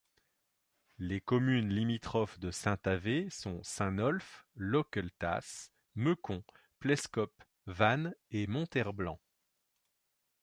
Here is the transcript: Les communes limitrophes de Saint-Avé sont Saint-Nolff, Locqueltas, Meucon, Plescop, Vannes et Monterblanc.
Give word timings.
Les 0.97 1.21
communes 1.21 1.69
limitrophes 1.69 2.39
de 2.39 2.49
Saint-Avé 2.49 3.29
sont 3.29 3.61
Saint-Nolff, 3.61 4.47
Locqueltas, 4.55 5.69
Meucon, 5.93 6.43
Plescop, 6.79 7.31
Vannes 7.67 8.15
et 8.31 8.47
Monterblanc. 8.47 9.19